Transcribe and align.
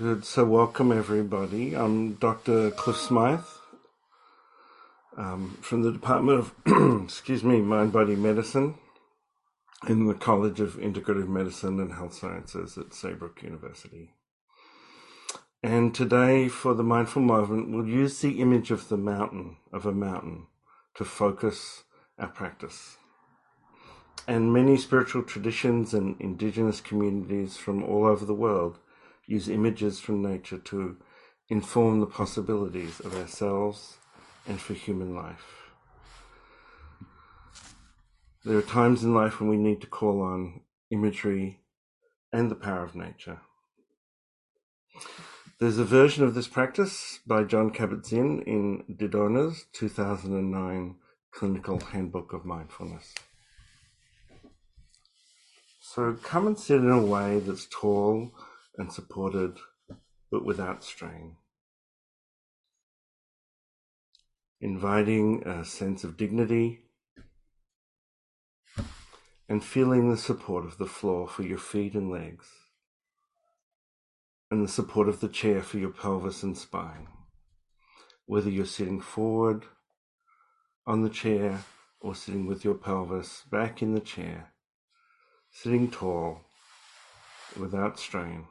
Good. 0.00 0.24
So, 0.24 0.46
welcome 0.46 0.92
everybody. 0.92 1.74
I'm 1.76 2.14
Dr. 2.14 2.70
Cliff 2.70 2.96
Smyth 2.96 3.58
um, 5.14 5.58
from 5.60 5.82
the 5.82 5.92
Department 5.92 6.38
of, 6.38 7.02
excuse 7.04 7.44
me, 7.44 7.60
Mind 7.60 7.92
Body 7.92 8.16
Medicine 8.16 8.76
in 9.86 10.06
the 10.06 10.14
College 10.14 10.58
of 10.58 10.76
Integrative 10.76 11.28
Medicine 11.28 11.78
and 11.80 11.92
Health 11.92 12.14
Sciences 12.14 12.78
at 12.78 12.94
Saybrook 12.94 13.42
University. 13.42 14.14
And 15.62 15.94
today, 15.94 16.48
for 16.48 16.72
the 16.72 16.82
mindful 16.82 17.20
moment, 17.20 17.70
we'll 17.70 17.86
use 17.86 18.22
the 18.22 18.40
image 18.40 18.70
of 18.70 18.88
the 18.88 18.96
mountain, 18.96 19.58
of 19.70 19.84
a 19.84 19.92
mountain, 19.92 20.46
to 20.94 21.04
focus 21.04 21.84
our 22.18 22.28
practice. 22.28 22.96
And 24.26 24.50
many 24.50 24.78
spiritual 24.78 25.24
traditions 25.24 25.92
and 25.92 26.18
indigenous 26.18 26.80
communities 26.80 27.58
from 27.58 27.84
all 27.84 28.06
over 28.06 28.24
the 28.24 28.32
world 28.32 28.78
use 29.30 29.48
images 29.48 30.00
from 30.00 30.20
nature 30.20 30.58
to 30.58 30.96
inform 31.48 32.00
the 32.00 32.06
possibilities 32.06 32.98
of 33.00 33.16
ourselves 33.16 33.96
and 34.46 34.60
for 34.60 34.74
human 34.74 35.14
life. 35.14 35.70
There 38.44 38.58
are 38.58 38.62
times 38.62 39.04
in 39.04 39.14
life 39.14 39.40
when 39.40 39.48
we 39.48 39.56
need 39.56 39.80
to 39.82 39.86
call 39.86 40.20
on 40.20 40.62
imagery 40.90 41.60
and 42.32 42.50
the 42.50 42.56
power 42.56 42.82
of 42.82 42.96
nature. 42.96 43.38
There's 45.60 45.78
a 45.78 45.84
version 45.84 46.24
of 46.24 46.34
this 46.34 46.48
practice 46.48 47.20
by 47.24 47.44
Jon 47.44 47.70
Kabat-Zinn 47.70 48.42
in 48.46 48.96
Didonna's 48.96 49.66
2009 49.74 50.96
Clinical 51.30 51.78
Handbook 51.78 52.32
of 52.32 52.44
Mindfulness. 52.44 53.14
So 55.80 56.14
come 56.14 56.48
and 56.48 56.58
sit 56.58 56.78
in 56.78 56.90
a 56.90 57.04
way 57.04 57.38
that's 57.38 57.68
tall 57.70 58.32
and 58.80 58.90
supported, 58.90 59.58
but 60.30 60.42
without 60.42 60.82
strain. 60.82 61.36
Inviting 64.58 65.46
a 65.46 65.64
sense 65.66 66.02
of 66.02 66.16
dignity 66.16 66.80
and 69.48 69.62
feeling 69.62 70.10
the 70.10 70.16
support 70.16 70.64
of 70.64 70.78
the 70.78 70.86
floor 70.86 71.28
for 71.28 71.42
your 71.42 71.58
feet 71.58 71.94
and 71.94 72.10
legs, 72.10 72.46
and 74.50 74.64
the 74.64 74.72
support 74.72 75.08
of 75.08 75.20
the 75.20 75.28
chair 75.28 75.62
for 75.62 75.78
your 75.78 75.90
pelvis 75.90 76.42
and 76.42 76.56
spine, 76.56 77.06
whether 78.24 78.48
you're 78.48 78.64
sitting 78.64 79.00
forward 79.00 79.64
on 80.86 81.02
the 81.02 81.10
chair 81.10 81.64
or 82.00 82.14
sitting 82.14 82.46
with 82.46 82.64
your 82.64 82.74
pelvis 82.74 83.42
back 83.50 83.82
in 83.82 83.92
the 83.92 84.00
chair, 84.00 84.52
sitting 85.50 85.90
tall 85.90 86.40
without 87.58 87.98
strain. 87.98 88.46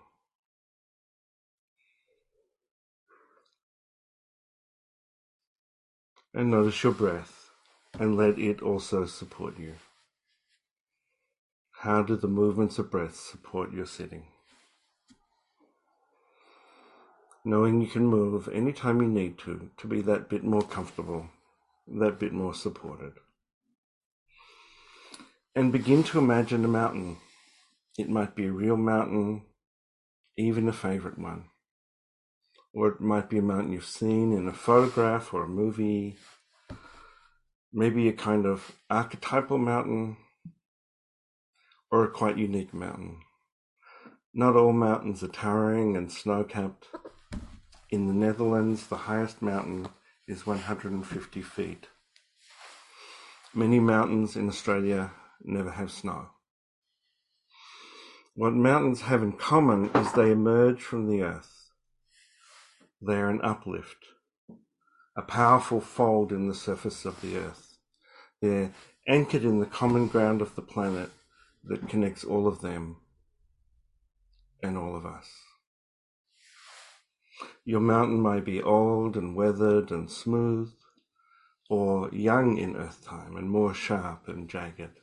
And 6.40 6.52
notice 6.52 6.82
your 6.86 6.94
breath 6.94 7.50
and 8.00 8.16
let 8.16 8.40
it 8.40 8.62
also 8.62 9.06
support 9.06 9.60
you. 9.60 9.74
How 11.82 12.02
do 12.02 12.16
the 12.16 12.30
movements 12.30 12.80
of 12.80 12.90
breath 12.90 13.18
support 13.18 13.74
your 13.74 13.86
sitting? 13.86 14.24
Knowing 17.44 17.82
you 17.82 17.88
can 17.88 18.06
move 18.06 18.48
anytime 18.54 19.02
you 19.02 19.08
need 19.10 19.38
to, 19.40 19.70
to 19.76 19.86
be 19.86 20.00
that 20.04 20.30
bit 20.30 20.46
more 20.46 20.62
comfortable, 20.62 21.28
that 22.00 22.20
bit 22.20 22.32
more 22.32 22.54
supported. 22.54 23.16
And 25.54 25.74
begin 25.74 26.04
to 26.04 26.20
imagine 26.20 26.64
a 26.64 26.70
mountain. 26.70 27.18
It 27.98 28.08
might 28.08 28.34
be 28.34 28.46
a 28.46 28.52
real 28.54 28.78
mountain, 28.78 29.42
even 30.38 30.70
a 30.70 30.74
favorite 30.74 31.20
one 31.20 31.50
or 32.74 32.90
it 32.90 33.02
might 33.02 33.30
be 33.30 33.38
a 33.38 33.42
mountain 33.42 33.74
you've 33.74 33.86
seen 33.86 34.32
in 34.32 34.48
a 34.48 34.54
photograph 34.54 35.34
or 35.34 35.44
a 35.44 35.48
movie, 35.48 36.18
maybe 37.74 38.08
a 38.08 38.14
kind 38.14 38.46
of 38.46 38.76
archetypal 38.90 39.58
mountain 39.58 40.18
or 41.92 42.04
a 42.04 42.12
quite 42.12 42.38
unique 42.38 42.74
mountain. 42.74 43.22
Not 44.34 44.56
all 44.56 44.74
mountains 44.74 45.24
are 45.24 45.28
towering 45.28 45.98
and 45.98 46.12
snow 46.12 46.44
capped. 46.44 46.88
In 47.90 48.08
the 48.08 48.14
Netherlands, 48.14 48.88
the 48.88 48.98
highest 48.98 49.42
mountain 49.42 49.88
is 50.28 50.46
150 50.46 51.42
feet. 51.42 51.88
Many 53.56 53.80
mountains 53.80 54.36
in 54.36 54.48
Australia 54.48 55.12
never 55.44 55.72
have 55.72 55.92
snow. 55.92 56.28
What 58.36 58.54
mountains 58.54 59.02
have 59.02 59.24
in 59.24 59.32
common 59.34 59.90
is 59.96 60.14
they 60.14 60.32
emerge 60.32 60.84
from 60.84 61.10
the 61.10 61.24
earth. 61.24 61.59
They 63.02 63.16
are 63.16 63.30
an 63.30 63.42
uplift, 63.42 64.06
a 65.16 65.22
powerful 65.22 65.80
fold 65.80 66.32
in 66.32 66.48
the 66.48 66.56
surface 66.56 67.06
of 67.06 67.22
the 67.22 67.38
earth. 67.38 67.78
They're 68.42 68.74
anchored 69.08 69.44
in 69.44 69.60
the 69.60 69.66
common 69.66 70.08
ground 70.08 70.42
of 70.42 70.56
the 70.56 70.62
planet 70.62 71.10
that 71.64 71.88
connects 71.88 72.24
all 72.24 72.48
of 72.48 72.62
them 72.62 72.98
and 74.62 74.78
all 74.78 74.96
of 74.96 75.06
us. 75.06 75.30
Your 77.64 77.80
mountain 77.80 78.22
may 78.22 78.42
be 78.42 78.62
old 78.62 79.16
and 79.16 79.36
weathered 79.36 79.92
and 79.92 80.10
smooth, 80.10 80.74
or 81.70 82.10
young 82.12 82.58
in 82.58 82.76
earth 82.76 83.06
time 83.06 83.38
and 83.38 83.50
more 83.50 83.74
sharp 83.74 84.28
and 84.28 84.50
jagged. 84.50 85.00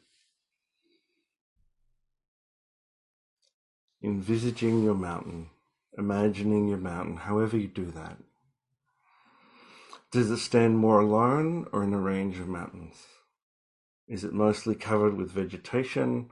Envisaging 4.02 4.82
your 4.82 4.94
mountain 4.94 5.48
imagining 5.96 6.68
your 6.68 6.78
mountain, 6.78 7.16
however 7.16 7.56
you 7.56 7.68
do 7.68 7.86
that. 7.86 8.18
Does 10.12 10.30
it 10.30 10.38
stand 10.38 10.78
more 10.78 11.00
alone 11.00 11.66
or 11.72 11.82
in 11.82 11.92
a 11.92 12.00
range 12.00 12.38
of 12.38 12.48
mountains? 12.48 13.06
Is 14.08 14.24
it 14.24 14.32
mostly 14.32 14.74
covered 14.74 15.16
with 15.16 15.30
vegetation 15.30 16.30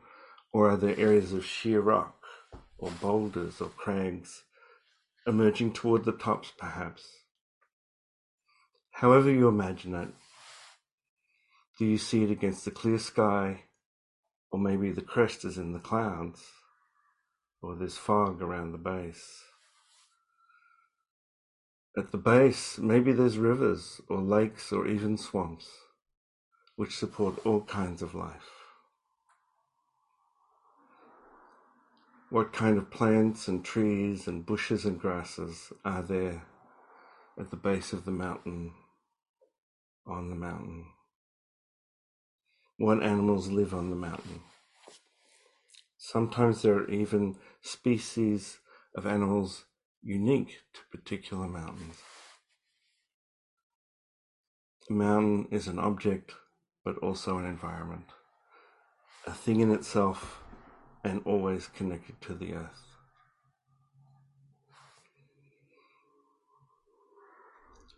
or 0.53 0.71
are 0.71 0.77
there 0.77 0.99
areas 0.99 1.33
of 1.33 1.45
sheer 1.45 1.81
rock 1.81 2.23
or 2.79 2.91
boulders 3.01 3.61
or 3.61 3.69
crags 3.69 4.45
emerging 5.27 5.73
toward 5.73 6.05
the 6.05 6.13
tops 6.13 6.53
perhaps? 6.57 7.05
However 8.93 9.31
you 9.31 9.49
imagine 9.49 9.95
it, 9.95 10.11
do 11.79 11.85
you 11.85 11.99
see 11.99 12.23
it 12.23 12.31
against 12.31 12.65
the 12.65 12.71
clear 12.71 12.99
sky 12.99 13.65
or 14.53 14.59
maybe 14.59 14.93
the 14.93 15.03
crest 15.03 15.45
is 15.45 15.59
in 15.59 15.73
the 15.73 15.81
clouds 15.81 16.43
or 17.61 17.75
there's 17.75 17.97
fog 17.97 18.41
around 18.41 18.71
the 18.71 18.79
base? 18.79 19.44
At 21.97 22.11
the 22.11 22.19
base, 22.19 22.79
maybe 22.79 23.13
there's 23.13 23.39
rivers 23.39 24.01
or 24.09 24.21
lakes 24.21 24.73
or 24.73 24.89
even 24.89 25.17
swamps, 25.17 25.69
which 26.75 26.97
support 26.97 27.47
all 27.47 27.61
kinds 27.61 28.03
of 28.03 28.17
life. 28.17 28.51
What 32.31 32.53
kind 32.53 32.79
of 32.79 32.91
plants 32.91 33.47
and 33.47 33.65
trees 33.65 34.27
and 34.27 34.45
bushes 34.45 34.85
and 34.85 34.99
grasses 34.99 35.73
are 35.85 36.03
there 36.03 36.43
at 37.39 37.51
the 37.51 37.57
base 37.57 37.93
of 37.93 38.05
the 38.05 38.11
mountain, 38.11 38.73
on 40.05 40.31
the 40.31 40.37
mountain? 40.37 40.87
What 42.77 43.05
animals 43.05 43.51
live 43.51 43.73
on 43.73 43.91
the 43.91 43.97
mountain? 43.97 44.41
Sometimes 45.97 46.63
there 46.63 46.75
are 46.75 46.91
even 46.91 47.37
species 47.63 48.59
of 48.97 49.07
animals 49.07 49.65
unique 50.05 50.61
to 50.75 50.81
particular 50.97 51.49
mountains. 51.49 51.97
A 54.91 54.93
mountain 54.93 55.49
is 55.51 55.67
an 55.67 55.79
object, 55.79 56.35
but 56.85 56.99
also 56.99 57.39
an 57.39 57.47
environment, 57.47 58.05
a 59.27 59.33
thing 59.33 59.61
in 59.61 59.73
itself 59.73 60.43
and 61.03 61.23
always 61.25 61.69
connected 61.69 62.21
to 62.21 62.35
the 62.35 62.53
earth. 62.53 62.85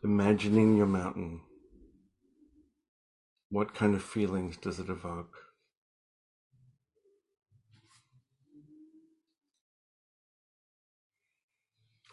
Imagining 0.05 0.77
your 0.77 0.87
mountain, 0.87 1.41
what 3.51 3.75
kind 3.75 3.97
of 3.97 4.03
feelings 4.03 4.57
does 4.57 4.79
it 4.79 4.89
evoke? 4.89 5.35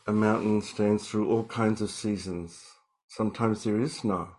A 0.05 0.11
mountain 0.11 0.61
stands 0.61 1.07
through 1.07 1.29
all 1.29 1.45
kinds 1.45 1.81
of 1.81 1.89
seasons. 1.89 2.61
Sometimes 3.07 3.63
there 3.63 3.79
is 3.79 3.99
snow, 3.99 4.31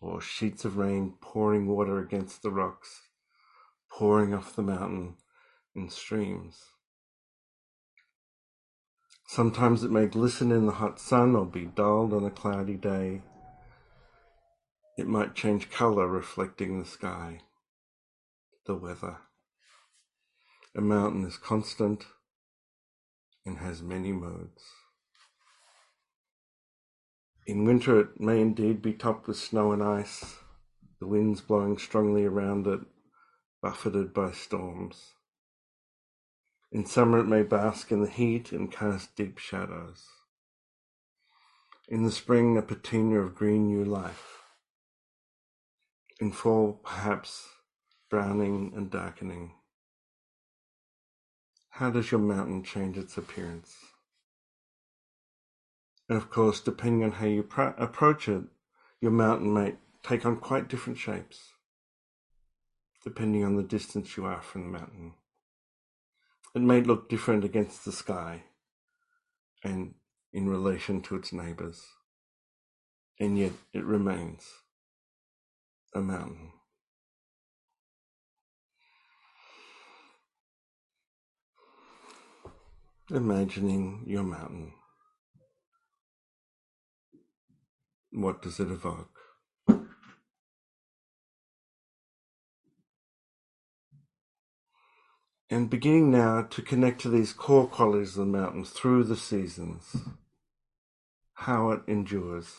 or 0.00 0.22
sheets 0.22 0.64
of 0.64 0.78
rain 0.78 1.18
pouring 1.20 1.66
water 1.66 1.98
against 1.98 2.40
the 2.40 2.50
rocks, 2.50 3.02
pouring 3.90 4.32
off 4.32 4.56
the 4.56 4.62
mountain 4.62 5.16
in 5.74 5.90
streams. 5.90 6.62
Sometimes 9.26 9.84
it 9.84 9.90
may 9.90 10.06
glisten 10.06 10.50
in 10.50 10.64
the 10.64 10.72
hot 10.72 10.98
sun 10.98 11.36
or 11.36 11.44
be 11.44 11.66
dulled 11.66 12.14
on 12.14 12.24
a 12.24 12.30
cloudy 12.30 12.76
day. 12.76 13.20
It 14.96 15.06
might 15.06 15.34
change 15.34 15.68
color 15.68 16.06
reflecting 16.06 16.78
the 16.78 16.86
sky, 16.86 17.40
the 18.64 18.74
weather. 18.74 19.18
A 20.74 20.80
mountain 20.80 21.26
is 21.26 21.36
constant 21.36 22.06
and 23.44 23.58
has 23.58 23.82
many 23.82 24.12
modes. 24.12 24.62
In 27.46 27.64
winter, 27.64 28.00
it 28.00 28.20
may 28.20 28.40
indeed 28.40 28.82
be 28.82 28.92
topped 28.92 29.28
with 29.28 29.36
snow 29.36 29.70
and 29.70 29.80
ice, 29.80 30.34
the 30.98 31.06
winds 31.06 31.40
blowing 31.40 31.78
strongly 31.78 32.24
around 32.24 32.66
it, 32.66 32.80
buffeted 33.62 34.12
by 34.12 34.32
storms. 34.32 35.12
In 36.72 36.84
summer, 36.84 37.20
it 37.20 37.28
may 37.28 37.44
bask 37.44 37.92
in 37.92 38.02
the 38.02 38.10
heat 38.10 38.50
and 38.50 38.72
cast 38.72 39.14
deep 39.14 39.38
shadows. 39.38 40.06
In 41.88 42.02
the 42.02 42.10
spring, 42.10 42.58
a 42.58 42.62
patina 42.62 43.20
of 43.20 43.36
green 43.36 43.68
new 43.68 43.84
life. 43.84 44.40
In 46.18 46.32
fall, 46.32 46.80
perhaps 46.84 47.48
browning 48.10 48.72
and 48.74 48.90
darkening. 48.90 49.52
How 51.68 51.90
does 51.90 52.10
your 52.10 52.20
mountain 52.20 52.64
change 52.64 52.98
its 52.98 53.16
appearance? 53.16 53.76
Of 56.08 56.30
course, 56.30 56.60
depending 56.60 57.02
on 57.02 57.12
how 57.12 57.26
you 57.26 57.42
pr- 57.42 57.74
approach 57.78 58.28
it, 58.28 58.44
your 59.00 59.10
mountain 59.10 59.52
may 59.52 59.74
take 60.04 60.24
on 60.24 60.36
quite 60.36 60.68
different 60.68 60.98
shapes, 60.98 61.52
depending 63.02 63.44
on 63.44 63.56
the 63.56 63.64
distance 63.64 64.16
you 64.16 64.24
are 64.24 64.40
from 64.40 64.62
the 64.62 64.78
mountain. 64.78 65.14
It 66.54 66.62
may 66.62 66.80
look 66.80 67.08
different 67.08 67.44
against 67.44 67.84
the 67.84 67.92
sky 67.92 68.44
and 69.64 69.94
in 70.32 70.48
relation 70.48 71.02
to 71.02 71.16
its 71.16 71.32
neighbors, 71.32 71.84
and 73.18 73.36
yet 73.36 73.52
it 73.72 73.84
remains 73.84 74.48
a 75.92 76.00
mountain. 76.00 76.52
Imagining 83.10 84.04
your 84.06 84.22
mountain. 84.22 84.72
What 88.16 88.40
does 88.40 88.58
it 88.60 88.70
evoke? 88.70 89.10
And 95.50 95.68
beginning 95.68 96.12
now 96.12 96.40
to 96.40 96.62
connect 96.62 97.02
to 97.02 97.10
these 97.10 97.34
core 97.34 97.66
qualities 97.68 98.16
of 98.16 98.24
the 98.24 98.32
mountain 98.32 98.64
through 98.64 99.04
the 99.04 99.18
seasons, 99.18 99.96
how 101.34 101.72
it 101.72 101.82
endures, 101.86 102.54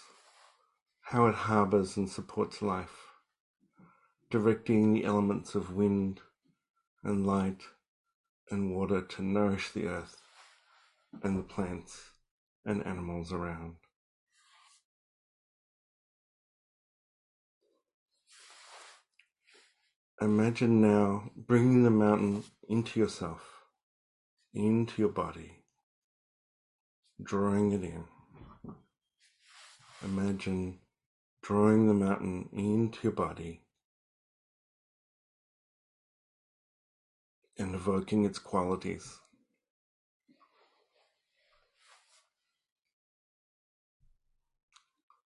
how 1.01 1.25
it 1.25 1.33
harbors 1.33 1.97
and 1.97 2.07
supports 2.07 2.61
life, 2.61 3.13
directing 4.29 4.93
the 4.93 5.05
elements 5.05 5.55
of 5.55 5.73
wind 5.73 6.21
and 7.03 7.25
light 7.25 7.63
and 8.51 8.75
water 8.75 9.01
to 9.01 9.23
nourish 9.23 9.71
the 9.71 9.87
earth 9.87 10.21
and 11.23 11.35
the 11.35 11.41
plants 11.41 12.11
and 12.63 12.85
animals 12.85 13.33
around. 13.33 13.77
Imagine 20.19 20.81
now 20.81 21.29
bringing 21.35 21.83
the 21.83 21.91
mountain 21.91 22.43
into 22.67 22.99
yourself, 22.99 23.41
into 24.51 24.99
your 24.99 25.11
body, 25.11 25.63
drawing 27.21 27.71
it 27.71 27.83
in. 27.83 28.03
Imagine 30.03 30.79
drawing 31.43 31.87
the 31.87 31.93
mountain 31.93 32.49
into 32.51 32.97
your 33.03 33.11
body 33.11 33.61
and 37.59 37.75
evoking 37.75 38.25
its 38.25 38.39
qualities. 38.39 39.19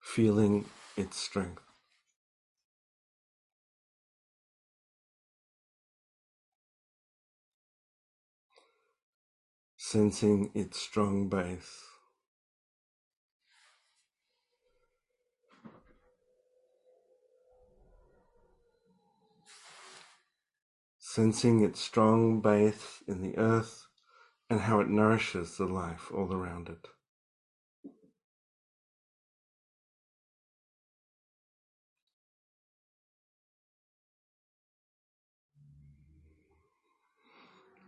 Feeling 0.02 0.66
its 0.98 1.16
strength. 1.16 1.71
Sensing 9.92 10.50
its 10.56 10.80
strong 10.80 11.28
base. 11.28 11.84
Sensing 20.98 21.62
its 21.62 21.82
strong 21.82 22.40
base 22.40 23.04
in 23.06 23.22
the 23.22 23.38
earth 23.38 23.88
and 24.50 24.62
how 24.62 24.80
it 24.80 24.88
nourishes 24.88 25.58
the 25.58 25.66
life 25.66 26.10
all 26.14 26.34
around 26.34 26.70
it. 26.70 26.88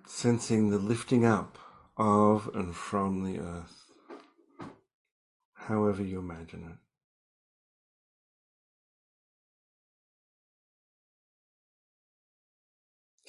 Sensing 0.05 0.69
the 0.69 0.77
lifting 0.77 1.23
up 1.23 1.57
of 1.97 2.49
and 2.53 2.75
from 2.75 3.23
the 3.23 3.39
earth, 3.39 3.91
however 5.53 6.03
you 6.03 6.19
imagine 6.19 6.63
it. 6.63 6.77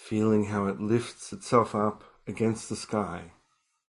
Feeling 0.01 0.47
how 0.47 0.67
it 0.67 0.81
lifts 0.81 1.33
itself 1.33 1.75
up 1.75 2.05
against 2.27 2.69
the 2.69 2.77
sky 2.77 3.33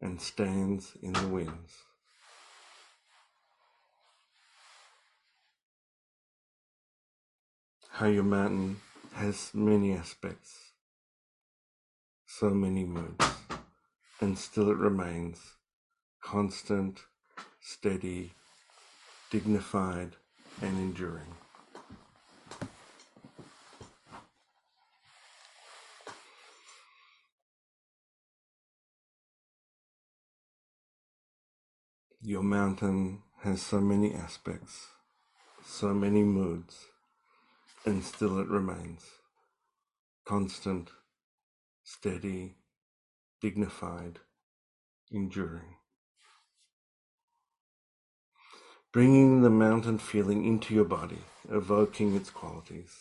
and 0.02 0.22
stands 0.22 0.94
in 1.02 1.14
the 1.14 1.28
winds. 1.28 1.84
How 7.92 8.08
your 8.08 8.24
mountain 8.24 8.78
has 9.14 9.52
many 9.54 9.94
aspects, 9.94 10.72
so 12.26 12.52
many 12.52 12.86
moods 12.86 13.26
and 14.22 14.38
still 14.38 14.70
it 14.70 14.78
remains 14.78 15.56
constant, 16.22 17.00
steady, 17.62 18.34
dignified, 19.32 20.16
and 20.62 20.78
enduring. 20.78 21.36
Your 32.22 32.44
mountain 32.44 33.24
has 33.44 33.62
so 33.62 33.80
many 33.80 34.14
aspects, 34.14 34.88
so 35.66 35.94
many 35.94 36.22
moods, 36.24 36.86
and 37.86 38.04
still 38.04 38.40
it 38.40 38.48
remains 38.50 39.06
constant, 40.26 40.92
steady, 41.84 42.59
dignified, 43.42 44.20
enduring. 45.12 45.76
Bringing 48.92 49.42
the 49.42 49.50
mountain 49.50 50.00
feeling 50.00 50.46
into 50.46 50.74
your 50.74 50.86
body, 50.86 51.20
evoking 51.50 52.16
its 52.16 52.30
qualities. 52.30 52.96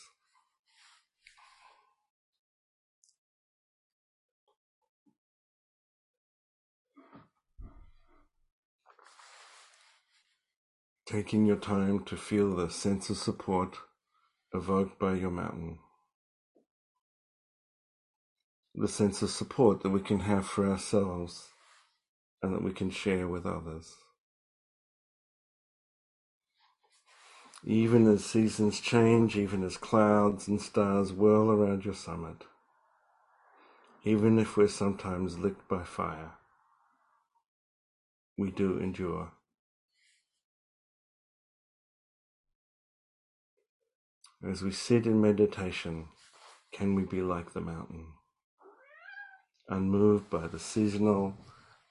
Taking 11.06 11.46
your 11.46 11.56
time 11.56 12.04
to 12.04 12.18
feel 12.18 12.54
the 12.54 12.68
sense 12.68 13.08
of 13.08 13.16
support 13.16 13.78
evoked 14.52 14.98
by 14.98 15.14
your 15.14 15.30
mountain 15.30 15.78
the 18.78 18.88
sense 18.88 19.22
of 19.22 19.30
support 19.30 19.82
that 19.82 19.90
we 19.90 20.00
can 20.00 20.20
have 20.20 20.46
for 20.46 20.68
ourselves 20.68 21.48
and 22.42 22.54
that 22.54 22.62
we 22.62 22.72
can 22.72 22.90
share 22.90 23.26
with 23.26 23.44
others. 23.44 23.96
Even 27.64 28.06
as 28.06 28.24
seasons 28.24 28.78
change, 28.78 29.36
even 29.36 29.64
as 29.64 29.76
clouds 29.76 30.46
and 30.46 30.62
stars 30.62 31.12
whirl 31.12 31.50
around 31.50 31.84
your 31.84 31.94
summit, 31.94 32.44
even 34.04 34.38
if 34.38 34.56
we're 34.56 34.68
sometimes 34.68 35.38
licked 35.38 35.68
by 35.68 35.82
fire, 35.82 36.34
we 38.36 38.52
do 38.52 38.78
endure. 38.78 39.32
As 44.48 44.62
we 44.62 44.70
sit 44.70 45.04
in 45.04 45.20
meditation, 45.20 46.06
can 46.70 46.94
we 46.94 47.02
be 47.02 47.22
like 47.22 47.54
the 47.54 47.60
mountain? 47.60 48.06
Unmoved 49.68 50.30
by 50.30 50.46
the 50.46 50.58
seasonal, 50.58 51.34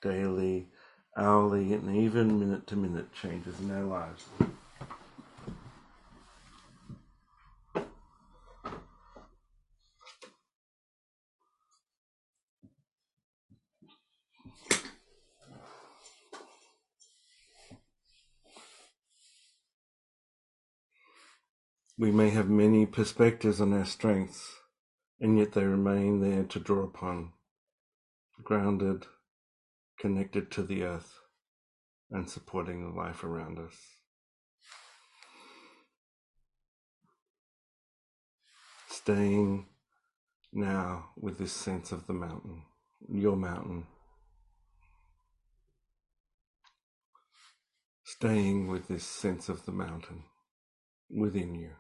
daily, 0.01 0.67
hourly, 1.15 1.74
and 1.74 1.96
even 1.96 2.39
minute 2.39 2.67
to 2.67 2.75
minute 2.75 3.13
changes 3.13 3.60
in 3.60 3.72
our 3.72 3.84
lives. 3.84 4.25
We 22.00 22.12
may 22.12 22.29
have 22.29 22.48
many 22.48 22.86
perspectives 22.86 23.60
on 23.60 23.74
our 23.74 23.84
strengths, 23.84 24.53
and 25.19 25.39
yet 25.39 25.53
they 25.53 25.63
remain 25.63 26.22
there 26.22 26.43
to 26.43 26.60
draw 26.60 26.84
upon, 26.84 27.34
grounded, 28.44 29.06
connected 30.00 30.51
to 30.51 30.63
the 30.63 30.84
earth, 30.84 31.20
and 32.12 32.29
supporting 32.29 32.82
the 32.84 32.98
life 32.98 33.24
around 33.24 33.60
us. 33.60 33.75
Staying 38.89 39.67
now 40.53 41.10
with 41.17 41.38
this 41.38 41.53
sense 41.53 41.91
of 41.91 42.08
the 42.08 42.13
mountain, 42.13 42.63
your 43.10 43.36
mountain. 43.36 43.86
Staying 48.03 48.67
with 48.67 48.88
this 48.88 49.03
sense 49.03 49.50
of 49.50 49.65
the 49.65 49.72
mountain 49.72 50.24
within 51.10 51.56
you. 51.56 51.72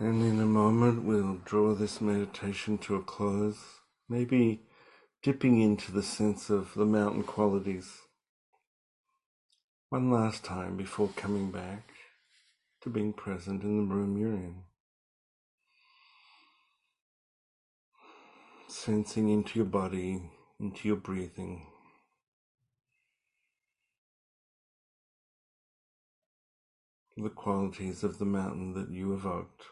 And 0.00 0.22
in 0.22 0.40
a 0.40 0.46
moment, 0.46 1.04
we'll 1.04 1.40
draw 1.44 1.74
this 1.74 2.00
meditation 2.00 2.78
to 2.78 2.94
a 2.94 3.02
close, 3.02 3.58
maybe 4.08 4.62
dipping 5.22 5.60
into 5.60 5.92
the 5.92 6.02
sense 6.02 6.48
of 6.48 6.72
the 6.72 6.86
mountain 6.86 7.22
qualities 7.22 7.98
one 9.90 10.10
last 10.10 10.42
time 10.42 10.78
before 10.78 11.10
coming 11.16 11.50
back 11.50 11.90
to 12.80 12.88
being 12.88 13.12
present 13.12 13.62
in 13.62 13.76
the 13.76 13.94
room 13.94 14.16
you're 14.16 14.32
in. 14.32 14.62
Sensing 18.68 19.28
into 19.28 19.58
your 19.58 19.68
body, 19.68 20.22
into 20.58 20.88
your 20.88 20.96
breathing. 20.96 21.66
The 27.18 27.28
qualities 27.28 28.02
of 28.02 28.18
the 28.18 28.24
mountain 28.24 28.72
that 28.72 28.90
you 28.90 29.12
evoked 29.12 29.64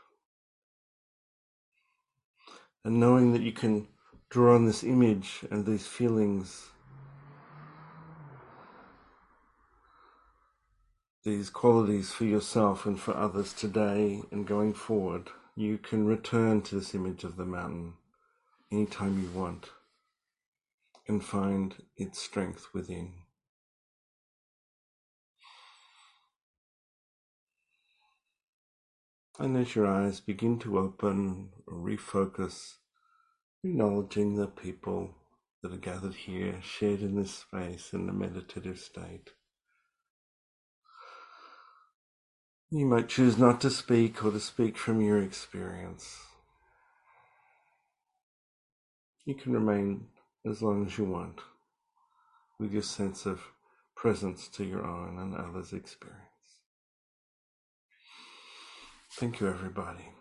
and 2.88 2.98
knowing 2.98 3.34
that 3.34 3.42
you 3.42 3.52
can 3.52 3.86
draw 4.30 4.54
on 4.54 4.64
this 4.64 4.82
image 4.82 5.44
and 5.50 5.66
these 5.66 5.86
feelings, 5.86 6.68
these 11.22 11.50
qualities 11.50 12.12
for 12.12 12.24
yourself 12.24 12.86
and 12.86 12.98
for 12.98 13.14
others 13.14 13.52
today 13.52 14.22
and 14.30 14.46
going 14.46 14.72
forward, 14.72 15.28
you 15.54 15.76
can 15.76 16.06
return 16.06 16.62
to 16.62 16.76
this 16.76 16.94
image 16.94 17.24
of 17.24 17.36
the 17.36 17.44
mountain 17.44 17.92
anytime 18.72 19.22
you 19.22 19.38
want 19.38 19.68
and 21.06 21.22
find 21.22 21.74
its 21.98 22.18
strength 22.18 22.68
within. 22.72 23.12
And 29.38 29.56
as 29.56 29.76
your 29.76 29.86
eyes 29.86 30.18
begin 30.18 30.58
to 30.60 30.78
open, 30.78 31.50
refocus, 31.68 32.74
acknowledging 33.62 34.34
the 34.34 34.48
people 34.48 35.14
that 35.62 35.72
are 35.72 35.76
gathered 35.76 36.14
here, 36.14 36.60
shared 36.60 37.02
in 37.02 37.14
this 37.14 37.34
space 37.34 37.92
in 37.92 38.06
the 38.06 38.12
meditative 38.12 38.80
state. 38.80 39.30
You 42.70 42.84
might 42.84 43.08
choose 43.08 43.38
not 43.38 43.60
to 43.60 43.70
speak 43.70 44.24
or 44.24 44.32
to 44.32 44.40
speak 44.40 44.76
from 44.76 45.00
your 45.00 45.22
experience. 45.22 46.18
You 49.24 49.34
can 49.34 49.52
remain 49.52 50.08
as 50.44 50.62
long 50.62 50.84
as 50.84 50.98
you 50.98 51.04
want 51.04 51.40
with 52.58 52.72
your 52.72 52.82
sense 52.82 53.24
of 53.24 53.40
presence 53.94 54.48
to 54.48 54.64
your 54.64 54.84
own 54.84 55.18
and 55.18 55.34
others' 55.34 55.72
experience. 55.72 56.37
Thank 59.18 59.40
you, 59.40 59.48
everybody. 59.48 60.17